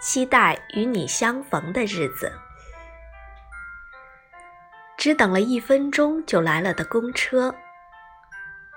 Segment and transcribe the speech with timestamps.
[0.00, 2.32] 期待与你相逢的日子。
[4.96, 7.54] 只等了一分钟就来了的公车，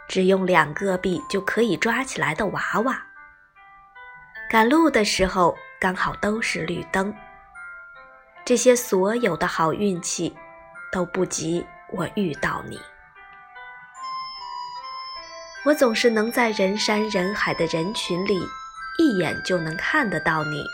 [0.07, 3.01] 只用两个币就可以抓起来的娃娃。
[4.49, 7.13] 赶路的时候刚好都是绿灯。
[8.43, 10.35] 这些所有的好运气，
[10.91, 12.79] 都不及我遇到你。
[15.63, 18.41] 我总是能在人山人海的人群里，
[18.97, 20.65] 一眼就能看得到你，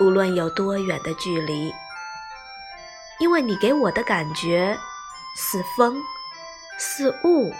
[0.00, 1.72] 无论有多远的距离。
[3.18, 4.78] 因为你给我的感觉，
[5.34, 5.96] 似风，
[6.78, 7.50] 似雾，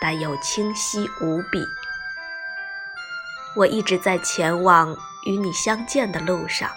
[0.00, 1.66] 但又清晰无比。
[3.56, 6.70] 我一直在前往与你相见的路上。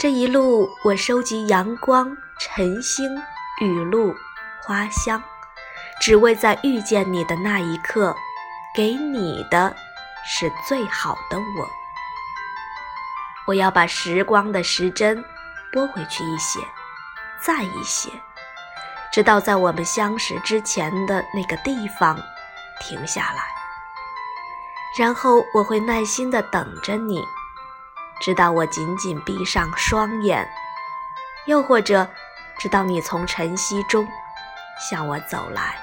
[0.00, 3.22] 这一路，我收集阳光、晨星、
[3.60, 4.12] 雨露、
[4.64, 5.22] 花香，
[6.00, 8.16] 只为在遇见你的那一刻，
[8.74, 9.76] 给你的
[10.24, 11.81] 是最好的我。
[13.46, 15.24] 我要把时光的时针
[15.72, 16.60] 拨回去一些，
[17.40, 18.10] 再一些，
[19.12, 22.20] 直到在我们相识之前的那个地方
[22.80, 23.42] 停下来。
[24.98, 27.22] 然后我会耐心地等着你。
[28.20, 30.48] 直到我紧紧闭上双眼，
[31.46, 32.08] 又或者，
[32.56, 34.06] 直到你从晨曦中
[34.78, 35.74] 向我走来。